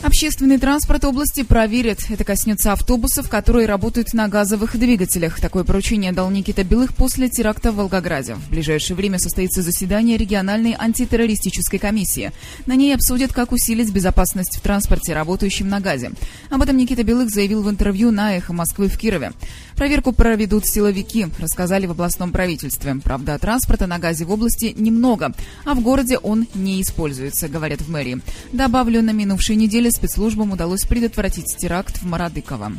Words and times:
Общественный 0.00 0.58
транспорт 0.58 1.04
области 1.04 1.42
проверят. 1.42 1.98
Это 2.08 2.22
коснется 2.22 2.72
автобусов, 2.72 3.28
которые 3.28 3.66
работают 3.66 4.14
на 4.14 4.28
газовых 4.28 4.78
двигателях. 4.78 5.40
Такое 5.40 5.64
поручение 5.64 6.12
дал 6.12 6.30
Никита 6.30 6.62
Белых 6.62 6.94
после 6.94 7.28
теракта 7.28 7.72
в 7.72 7.76
Волгограде. 7.76 8.36
В 8.36 8.48
ближайшее 8.48 8.96
время 8.96 9.18
состоится 9.18 9.60
заседание 9.60 10.16
региональной 10.16 10.76
антитеррористической 10.78 11.80
комиссии. 11.80 12.30
На 12.66 12.76
ней 12.76 12.94
обсудят, 12.94 13.32
как 13.32 13.50
усилить 13.50 13.90
безопасность 13.90 14.56
в 14.56 14.60
транспорте, 14.60 15.14
работающем 15.14 15.68
на 15.68 15.80
газе. 15.80 16.12
Об 16.48 16.62
этом 16.62 16.76
Никита 16.76 17.02
Белых 17.02 17.30
заявил 17.30 17.62
в 17.62 17.68
интервью 17.70 18.12
на 18.12 18.36
«Эхо 18.36 18.52
Москвы» 18.52 18.88
в 18.88 18.96
Кирове. 18.96 19.32
Проверку 19.74 20.12
проведут 20.12 20.66
силовики, 20.66 21.26
рассказали 21.38 21.86
в 21.86 21.92
областном 21.92 22.32
правительстве. 22.32 22.96
Правда, 23.02 23.38
транспорта 23.38 23.86
на 23.86 23.98
газе 23.98 24.24
в 24.24 24.30
области 24.30 24.74
немного, 24.76 25.32
а 25.64 25.74
в 25.74 25.80
городе 25.80 26.18
он 26.18 26.46
не 26.54 26.82
используется, 26.82 27.48
говорят 27.48 27.80
в 27.82 27.90
мэрии. 27.90 28.20
Добавлю, 28.52 29.02
на 29.02 29.10
минувшей 29.10 29.56
неделе 29.56 29.87
спецслужбам 29.90 30.52
удалось 30.52 30.84
предотвратить 30.84 31.56
теракт 31.56 31.98
в 31.98 32.06
Марадыково. 32.06 32.72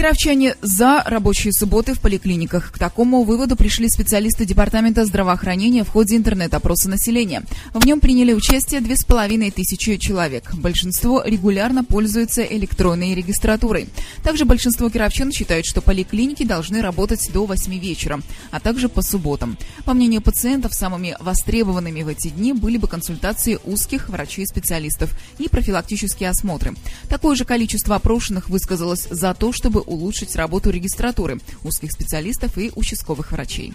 Кировчане 0.00 0.56
за 0.62 1.02
рабочие 1.04 1.52
субботы 1.52 1.92
в 1.92 2.00
поликлиниках. 2.00 2.72
К 2.72 2.78
такому 2.78 3.22
выводу 3.22 3.54
пришли 3.54 3.86
специалисты 3.90 4.46
Департамента 4.46 5.04
здравоохранения 5.04 5.84
в 5.84 5.90
ходе 5.90 6.16
интернет-опроса 6.16 6.88
населения. 6.88 7.42
В 7.74 7.84
нем 7.84 8.00
приняли 8.00 8.32
участие 8.32 8.80
2500 8.80 10.00
человек. 10.00 10.54
Большинство 10.54 11.22
регулярно 11.22 11.84
пользуются 11.84 12.42
электронной 12.42 13.14
регистратурой. 13.14 13.90
Также 14.24 14.46
большинство 14.46 14.88
кировчан 14.88 15.32
считают, 15.32 15.66
что 15.66 15.82
поликлиники 15.82 16.44
должны 16.44 16.80
работать 16.80 17.30
до 17.30 17.44
8 17.44 17.78
вечера, 17.78 18.22
а 18.50 18.58
также 18.58 18.88
по 18.88 19.02
субботам. 19.02 19.58
По 19.84 19.92
мнению 19.92 20.22
пациентов, 20.22 20.72
самыми 20.72 21.14
востребованными 21.20 22.04
в 22.04 22.08
эти 22.08 22.28
дни 22.28 22.54
были 22.54 22.78
бы 22.78 22.88
консультации 22.88 23.58
узких 23.66 24.08
врачей-специалистов 24.08 25.14
и 25.38 25.50
профилактические 25.50 26.30
осмотры. 26.30 26.72
Такое 27.10 27.36
же 27.36 27.44
количество 27.44 27.96
опрошенных 27.96 28.48
высказалось 28.48 29.06
за 29.10 29.34
то, 29.34 29.52
чтобы 29.52 29.84
улучшить 29.90 30.36
работу 30.36 30.70
регистратуры, 30.70 31.40
узких 31.64 31.92
специалистов 31.92 32.56
и 32.56 32.72
участковых 32.74 33.32
врачей. 33.32 33.74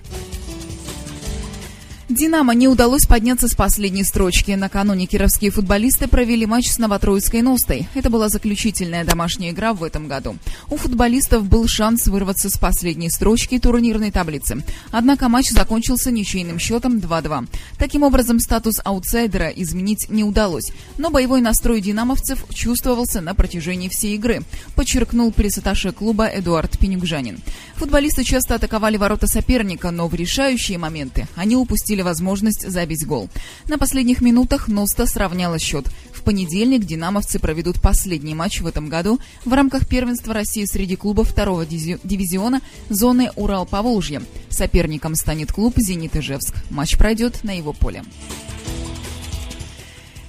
«Динамо» 2.16 2.56
не 2.56 2.70
удалось 2.70 3.06
подняться 3.06 3.50
с 3.50 3.56
последней 3.56 4.06
строчки. 4.06 4.52
Накануне 4.52 5.06
кировские 5.06 5.52
футболисты 5.52 6.08
провели 6.08 6.46
матч 6.46 6.70
с 6.70 6.78
Новотроицкой 6.78 7.42
«Ностой». 7.42 7.90
Это 7.94 8.10
была 8.10 8.30
заключительная 8.30 9.04
домашняя 9.04 9.52
игра 9.52 9.74
в 9.74 9.84
этом 9.84 10.08
году. 10.08 10.38
У 10.70 10.78
футболистов 10.78 11.46
был 11.46 11.68
шанс 11.68 12.08
вырваться 12.08 12.50
с 12.50 12.58
последней 12.58 13.10
строчки 13.10 13.60
турнирной 13.60 14.12
таблицы. 14.12 14.64
Однако 14.92 15.28
матч 15.28 15.50
закончился 15.50 16.10
ничейным 16.10 16.58
счетом 16.58 17.00
2-2. 17.00 17.50
Таким 17.78 18.04
образом, 18.04 18.40
статус 18.40 18.76
аутсайдера 18.86 19.50
изменить 19.50 20.10
не 20.10 20.24
удалось. 20.24 20.72
Но 20.98 21.10
боевой 21.10 21.42
настрой 21.42 21.82
динамовцев 21.82 22.46
чувствовался 22.50 23.20
на 23.20 23.36
протяжении 23.36 23.90
всей 23.90 24.16
игры, 24.16 24.44
подчеркнул 24.76 25.34
пресс-атташе 25.34 25.92
клуба 25.92 26.28
Эдуард 26.28 26.80
Пенюкжанин. 26.80 27.40
Футболисты 27.76 28.24
часто 28.24 28.56
атаковали 28.56 28.96
ворота 28.96 29.28
соперника, 29.28 29.92
но 29.92 30.08
в 30.08 30.16
решающие 30.16 30.78
моменты 30.78 31.28
они 31.36 31.58
упустили 31.58 32.05
возможность 32.06 32.66
забить 32.70 33.06
гол. 33.06 33.28
На 33.68 33.78
последних 33.78 34.22
минутах 34.22 34.70
Носта 34.70 35.06
сравняла 35.06 35.60
счет. 35.60 35.88
В 36.14 36.22
понедельник 36.22 36.86
динамовцы 36.86 37.38
проведут 37.40 37.82
последний 37.82 38.34
матч 38.34 38.62
в 38.62 38.68
этом 38.68 38.88
году 38.88 39.20
в 39.44 39.52
рамках 39.52 39.86
первенства 39.88 40.34
России 40.34 40.64
среди 40.64 40.96
клубов 40.96 41.30
второго 41.30 41.66
дивизиона 41.66 42.62
зоны 42.90 43.32
Урал-Поволжье. 43.36 44.22
Соперником 44.50 45.16
станет 45.16 45.52
клуб 45.52 45.74
«Зенит 45.76 46.16
Ижевск». 46.16 46.56
Матч 46.70 46.98
пройдет 46.98 47.44
на 47.44 47.58
его 47.58 47.74
поле. 47.74 48.04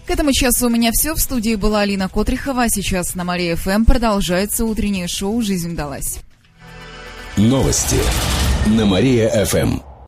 К 0.06 0.10
этому 0.10 0.32
часу 0.32 0.66
у 0.66 0.70
меня 0.70 0.90
все. 0.92 1.14
В 1.14 1.20
студии 1.20 1.56
была 1.56 1.80
Алина 1.80 2.08
Котрихова. 2.08 2.64
А 2.64 2.68
сейчас 2.68 3.14
на 3.14 3.24
Мария 3.24 3.56
ФМ 3.56 3.84
продолжается 3.84 4.64
утреннее 4.64 5.08
шоу 5.08 5.42
«Жизнь 5.42 5.74
далась». 5.74 6.20
Новости 7.36 7.96
на 8.66 8.86
Мария 8.86 9.44
ФМ. 9.44 9.85